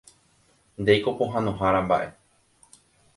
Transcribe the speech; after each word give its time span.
Ndéiko 0.81 1.13
pohãnohára 1.19 1.81
mba'e. 1.85 2.07